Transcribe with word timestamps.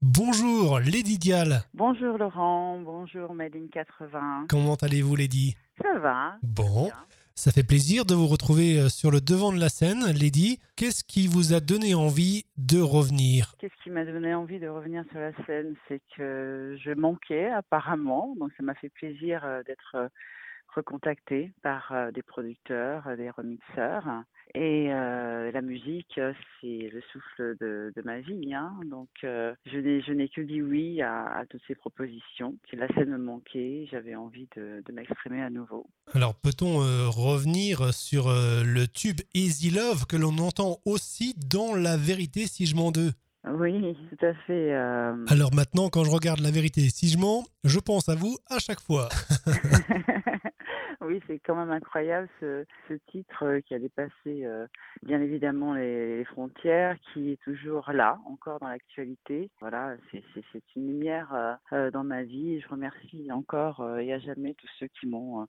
Bonjour 0.00 0.78
Lady 0.78 1.18
Dial. 1.18 1.62
Bonjour 1.74 2.18
Laurent, 2.18 2.78
bonjour 2.80 3.34
Madine 3.34 3.68
80. 3.68 4.46
Comment 4.48 4.76
allez-vous 4.76 5.16
Lady? 5.16 5.56
Ça 5.82 5.98
va 5.98 6.36
Bon, 6.42 6.84
bien. 6.84 6.94
ça 7.34 7.50
fait 7.50 7.64
plaisir 7.64 8.04
de 8.04 8.14
vous 8.14 8.28
retrouver 8.28 8.78
euh, 8.78 8.88
sur 8.88 9.10
le 9.10 9.20
devant 9.20 9.52
de 9.52 9.58
la 9.58 9.68
scène. 9.68 10.04
Lady, 10.12 10.60
qu'est-ce 10.76 11.02
qui 11.02 11.26
vous 11.26 11.52
a 11.52 11.58
donné 11.58 11.96
envie 11.96 12.44
de 12.58 12.80
revenir? 12.80 13.54
Qu'est-ce 13.58 13.74
qui 13.82 13.90
m'a 13.90 14.04
donné 14.04 14.34
envie 14.34 14.60
de 14.60 14.68
revenir 14.68 15.02
sur 15.10 15.18
la 15.18 15.32
scène? 15.46 15.74
C'est 15.88 16.00
que 16.16 16.76
je 16.80 16.92
manquais 16.92 17.50
apparemment, 17.50 18.36
donc 18.38 18.52
ça 18.56 18.62
m'a 18.62 18.74
fait 18.76 18.90
plaisir 18.90 19.44
euh, 19.44 19.64
d'être 19.64 19.96
euh, 19.96 20.08
recontactée 20.76 21.52
par 21.62 21.92
des 22.14 22.22
producteurs, 22.22 23.16
des 23.16 23.30
remixeurs. 23.30 24.04
Et 24.54 24.88
euh, 24.92 25.50
la 25.52 25.60
musique, 25.62 26.16
euh, 26.18 26.32
c'est 26.60 26.90
le 26.92 27.02
souffle 27.12 27.56
de, 27.60 27.92
de 27.94 28.02
ma 28.02 28.20
vie. 28.20 28.54
hein. 28.54 28.72
Donc 28.86 29.08
euh, 29.24 29.54
je 29.66 29.78
n'ai 29.78 30.00
je 30.02 30.12
n'ai 30.12 30.28
que 30.28 30.40
dit 30.40 30.62
oui 30.62 31.02
à, 31.02 31.26
à 31.38 31.46
toutes 31.46 31.60
ces 31.68 31.74
propositions. 31.74 32.56
Si 32.70 32.76
la 32.76 32.88
scène 32.88 33.10
me 33.10 33.18
manquait, 33.18 33.86
j'avais 33.90 34.14
envie 34.14 34.48
de, 34.56 34.82
de 34.86 34.92
m'exprimer 34.92 35.42
à 35.42 35.50
nouveau. 35.50 35.86
Alors 36.14 36.34
peut-on 36.34 36.82
euh, 36.82 37.08
revenir 37.08 37.92
sur 37.92 38.28
le 38.28 38.86
tube 38.86 39.20
Easy 39.34 39.70
Love 39.70 40.06
que 40.06 40.16
l'on 40.16 40.38
entend 40.38 40.78
aussi 40.84 41.34
dans 41.50 41.74
La 41.74 41.96
vérité 41.96 42.46
si 42.46 42.66
je 42.66 42.74
mens 42.74 42.90
deux? 42.90 43.12
Oui, 43.50 43.96
tout 44.10 44.26
à 44.26 44.34
fait. 44.46 44.74
Alors 44.74 45.54
maintenant 45.54 45.88
quand 45.90 46.04
je 46.04 46.10
regarde 46.10 46.40
La 46.40 46.50
vérité 46.50 46.80
si 46.90 47.08
je 47.08 47.18
mens, 47.18 47.44
je 47.64 47.78
pense 47.78 48.08
à 48.08 48.14
vous 48.14 48.36
à 48.48 48.58
chaque 48.58 48.80
fois. 48.80 49.08
oui, 51.00 51.20
c'est 51.26 51.38
quand 51.38 51.54
même 51.56 51.70
incroyable 51.70 52.28
ce, 52.40 52.64
ce 52.88 52.94
titre 53.10 53.44
euh, 53.44 53.60
qui 53.60 53.74
a 53.74 53.78
dépassé 53.78 54.12
euh, 54.26 54.66
bien 55.02 55.20
évidemment 55.20 55.74
les, 55.74 56.18
les 56.18 56.24
frontières, 56.24 56.96
qui 57.12 57.32
est 57.32 57.42
toujours 57.42 57.90
là, 57.92 58.18
encore 58.26 58.58
dans 58.60 58.68
l'actualité. 58.68 59.50
Voilà, 59.60 59.96
c'est 60.12 60.62
une 60.76 60.88
lumière 60.88 61.58
euh, 61.72 61.90
dans 61.90 62.04
ma 62.04 62.22
vie. 62.22 62.60
Je 62.60 62.68
remercie 62.68 63.30
encore 63.32 63.80
euh, 63.80 63.98
et 63.98 64.12
à 64.12 64.18
jamais 64.18 64.54
tous 64.54 64.70
ceux 64.78 64.88
qui 64.88 65.06
m'ont 65.06 65.46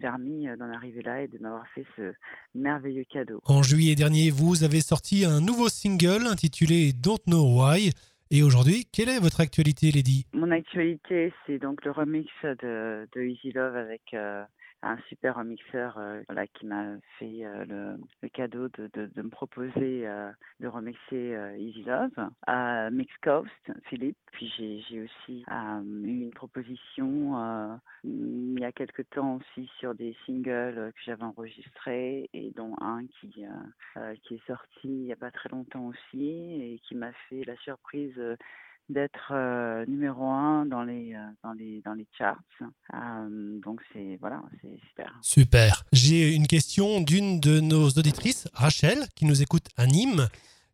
permis 0.00 0.46
d'en 0.58 0.70
arriver 0.72 1.02
là 1.02 1.22
et 1.22 1.28
de 1.28 1.38
m'avoir 1.38 1.66
fait 1.74 1.84
ce 1.96 2.12
merveilleux 2.54 3.04
cadeau. 3.04 3.40
En 3.44 3.62
juillet 3.62 3.94
dernier, 3.94 4.30
vous 4.30 4.64
avez 4.64 4.80
sorti 4.80 5.24
un 5.24 5.40
nouveau 5.40 5.68
single 5.68 6.26
intitulé 6.26 6.92
Don't 6.92 7.18
Know 7.26 7.58
Why. 7.58 7.90
Et 8.30 8.44
aujourd'hui, 8.44 8.86
quelle 8.92 9.08
est 9.08 9.18
votre 9.18 9.40
actualité 9.40 9.90
Lady? 9.90 10.24
Mon 10.32 10.52
actualité, 10.52 11.32
c'est 11.44 11.58
donc 11.58 11.84
le 11.84 11.90
remix 11.90 12.28
de, 12.44 13.08
de 13.12 13.22
Easy 13.22 13.50
Love 13.50 13.76
avec 13.76 14.02
euh, 14.14 14.44
un 14.82 14.96
super 15.08 15.36
remixeur 15.36 15.98
euh, 15.98 16.22
voilà, 16.28 16.46
qui 16.46 16.66
m'a 16.66 16.96
fait 17.18 17.44
euh, 17.44 17.96
le, 18.22 18.28
cadeau 18.28 18.68
de, 18.68 19.10
me 19.16 19.28
proposer 19.28 20.06
euh, 20.06 20.30
de 20.60 20.68
remixer 20.68 21.34
euh, 21.34 21.56
Easy 21.56 21.82
Love 21.82 22.30
à 22.46 22.90
Mix 22.90 23.12
Coast, 23.22 23.72
Philippe. 23.88 24.16
Puis 24.32 24.52
j'ai 24.56 25.02
aussi 25.02 25.44
eu 25.48 26.22
une 26.22 26.30
proposition 26.30 27.80
il 28.04 28.58
y 28.58 28.64
a 28.64 28.72
quelque 28.72 29.02
temps 29.02 29.36
aussi 29.36 29.68
sur 29.78 29.94
des 29.94 30.16
singles 30.24 30.92
que 30.94 31.00
j'avais 31.04 31.24
enregistrés 31.24 32.30
et 32.32 32.52
dont 32.52 32.74
un 32.80 33.06
qui, 33.06 33.44
qui 34.22 34.34
est 34.34 34.46
sorti 34.46 34.68
il 34.84 35.04
n'y 35.04 35.12
a 35.12 35.16
pas 35.16 35.30
très 35.30 35.48
longtemps 35.48 35.86
aussi 35.86 36.22
et 36.22 36.80
qui 36.84 36.94
m'a 36.94 37.12
fait 37.28 37.44
la 37.44 37.56
surprise 37.56 38.18
d'être 38.90 39.32
euh, 39.32 39.84
numéro 39.86 40.24
un 40.26 40.66
dans 40.66 40.82
les 40.82 41.14
euh, 41.14 41.18
dans 41.42 41.52
les 41.52 41.80
dans 41.84 41.94
les 41.94 42.06
charts. 42.16 42.40
Euh, 42.60 43.60
donc 43.60 43.80
c'est 43.92 44.18
voilà, 44.20 44.42
c'est 44.60 44.78
super. 44.88 45.18
Super. 45.22 45.84
J'ai 45.92 46.34
une 46.34 46.46
question 46.46 47.00
d'une 47.00 47.40
de 47.40 47.60
nos 47.60 47.88
auditrices, 47.88 48.48
Rachel, 48.52 48.98
qui 49.14 49.24
nous 49.24 49.42
écoute 49.42 49.66
à 49.76 49.86
Nîmes, 49.86 50.28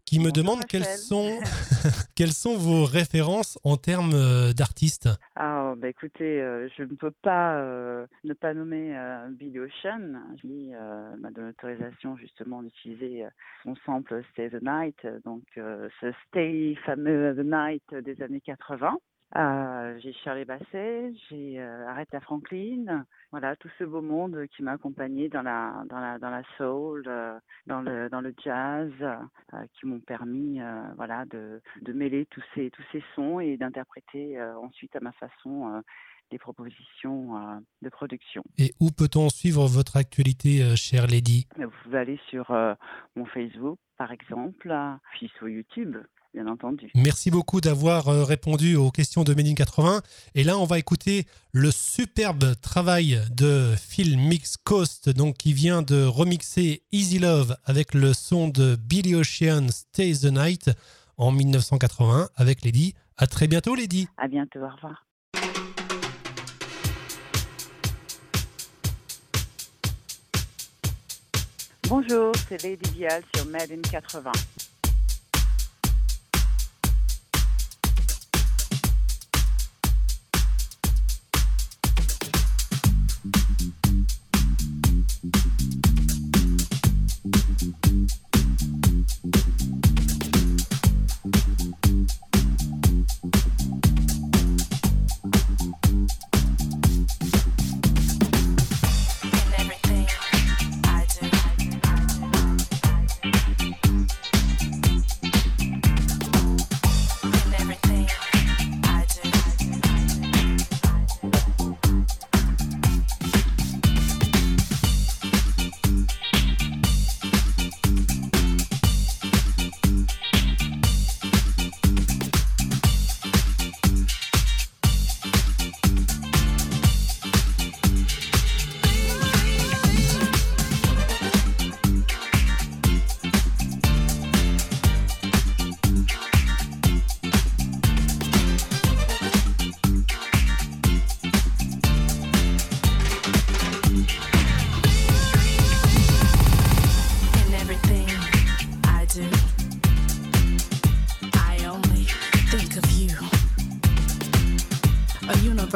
qui 0.06 0.18
me 0.20 0.30
Bonjour, 0.30 0.44
demande 0.44 0.64
quelles 0.66 0.84
sont, 0.84 1.38
quelles 2.14 2.32
sont 2.32 2.56
vos 2.56 2.84
références 2.84 3.58
en 3.64 3.76
termes 3.76 4.14
euh, 4.14 4.52
d'artistes. 4.52 5.08
Ah 5.34 5.74
bah 5.76 5.88
écoutez, 5.88 6.40
euh, 6.40 6.68
je 6.76 6.84
ne 6.84 6.94
peux 6.94 7.10
pas 7.10 7.58
euh, 7.58 8.06
ne 8.24 8.32
pas 8.32 8.54
nommer 8.54 8.96
euh, 8.96 9.28
Billy 9.30 9.58
Ocean. 9.58 10.14
Euh, 10.44 11.16
m'a 11.16 11.30
donné 11.30 11.48
l'autorisation 11.48 12.16
justement 12.16 12.62
d'utiliser 12.62 13.26
son 13.64 13.74
sample 13.84 14.22
Stay 14.32 14.48
the 14.48 14.62
Night, 14.62 15.06
donc 15.24 15.42
ce 15.54 16.12
Stay 16.28 16.76
fameux 16.86 17.34
The 17.36 17.44
Night 17.44 18.04
des 18.04 18.22
années 18.22 18.40
80. 18.40 18.96
Euh, 19.34 19.98
j'ai 19.98 20.12
Shirley 20.12 20.44
Basset, 20.44 21.12
j'ai 21.28 21.58
euh, 21.58 21.88
Aretha 21.88 22.20
Franklin, 22.20 23.04
voilà 23.32 23.56
tout 23.56 23.68
ce 23.76 23.82
beau 23.82 24.00
monde 24.00 24.46
qui 24.54 24.62
m'a 24.62 24.72
accompagné 24.72 25.28
dans 25.28 25.42
la 25.42 25.82
dans 25.88 25.98
la 25.98 26.18
dans 26.18 26.30
la 26.30 26.42
soul, 26.56 27.02
euh, 27.08 27.36
dans 27.66 27.82
le 27.82 28.08
dans 28.08 28.20
le 28.20 28.32
jazz, 28.44 28.92
euh, 29.02 29.66
qui 29.74 29.86
m'ont 29.86 30.00
permis 30.00 30.60
voilà 30.96 31.24
de 31.26 31.60
de 31.82 31.92
mêler 31.92 32.26
tous 32.26 32.44
ces 32.54 32.70
tous 32.70 32.84
ces 32.92 33.02
sons 33.14 33.40
et 33.40 33.56
d'interpréter 33.56 34.40
ensuite 34.40 34.94
à 34.94 35.00
ma 35.00 35.12
façon 35.12 35.82
des 36.30 36.38
propositions 36.38 37.36
euh, 37.36 37.58
de 37.82 37.88
production. 37.88 38.42
Et 38.58 38.74
où 38.80 38.90
peut-on 38.90 39.28
suivre 39.28 39.66
votre 39.66 39.96
actualité, 39.96 40.62
euh, 40.62 40.76
chère 40.76 41.06
Lady? 41.06 41.46
Vous 41.56 41.70
pouvez 41.82 41.98
aller 41.98 42.20
sur 42.28 42.50
euh, 42.50 42.74
mon 43.14 43.26
Facebook 43.26 43.78
par 43.96 44.12
exemple, 44.12 44.74
puis 45.12 45.32
sur 45.38 45.48
YouTube 45.48 45.96
bien 46.36 46.46
entendu. 46.52 46.90
Merci 46.94 47.30
beaucoup 47.30 47.62
d'avoir 47.62 48.08
euh, 48.08 48.22
répondu 48.22 48.76
aux 48.76 48.90
questions 48.90 49.24
de 49.24 49.32
Médine 49.32 49.54
80. 49.54 50.02
Et 50.34 50.44
là, 50.44 50.58
on 50.58 50.66
va 50.66 50.78
écouter 50.78 51.26
le 51.52 51.70
superbe 51.70 52.54
travail 52.60 53.18
de 53.34 53.74
Phil 53.76 54.18
Mix 54.18 54.58
Coast, 54.58 55.08
donc 55.08 55.38
qui 55.38 55.54
vient 55.54 55.80
de 55.80 56.04
remixer 56.04 56.82
Easy 56.92 57.18
Love 57.18 57.56
avec 57.64 57.94
le 57.94 58.12
son 58.12 58.48
de 58.48 58.76
Billy 58.76 59.14
Ocean 59.14 59.68
Stay 59.70 60.12
the 60.12 60.26
Night 60.26 60.70
en 61.16 61.32
1981 61.32 62.28
avec 62.36 62.62
Lady. 62.62 62.94
À 63.16 63.26
très 63.26 63.48
bientôt, 63.48 63.74
Lady. 63.74 64.06
À 64.18 64.28
bientôt, 64.28 64.58
au 64.58 64.68
revoir. 64.68 65.06
Bonjour, 71.88 72.32
c'est 72.48 72.62
Lady 72.62 72.90
Vial 72.90 73.22
sur 73.34 73.46
Made 73.46 73.70
in 73.70 73.80
80. 73.80 74.32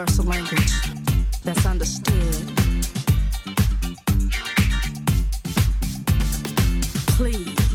Universal 0.00 0.24
language 0.24 0.72
that's 1.44 1.66
understood. 1.66 2.46
Please 7.18 7.69